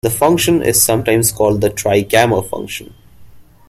The 0.03 0.09
function 0.09 0.63
is 0.63 0.83
sometimes 0.83 1.31
called 1.31 1.61
the 1.61 1.69
trigamma 1.69 2.43
function. 2.49 2.95